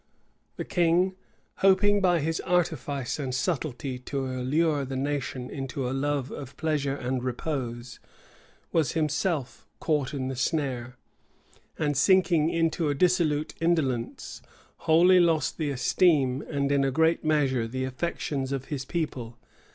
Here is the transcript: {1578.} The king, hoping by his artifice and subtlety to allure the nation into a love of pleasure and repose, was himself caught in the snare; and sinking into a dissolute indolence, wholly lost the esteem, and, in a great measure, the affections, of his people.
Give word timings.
{1578.} 0.55 1.13
The 1.13 1.13
king, 1.13 1.17
hoping 1.69 2.01
by 2.01 2.19
his 2.21 2.39
artifice 2.39 3.19
and 3.19 3.35
subtlety 3.35 3.99
to 3.99 4.25
allure 4.25 4.83
the 4.83 4.95
nation 4.95 5.51
into 5.51 5.87
a 5.87 5.93
love 5.93 6.31
of 6.31 6.57
pleasure 6.57 6.95
and 6.95 7.21
repose, 7.23 7.99
was 8.71 8.93
himself 8.93 9.67
caught 9.79 10.11
in 10.15 10.27
the 10.27 10.35
snare; 10.35 10.97
and 11.77 11.95
sinking 11.95 12.49
into 12.49 12.89
a 12.89 12.95
dissolute 12.95 13.53
indolence, 13.61 14.41
wholly 14.87 15.19
lost 15.19 15.59
the 15.59 15.69
esteem, 15.69 16.43
and, 16.49 16.71
in 16.71 16.83
a 16.83 16.89
great 16.89 17.23
measure, 17.23 17.67
the 17.67 17.83
affections, 17.83 18.51
of 18.51 18.65
his 18.73 18.85
people. 18.85 19.37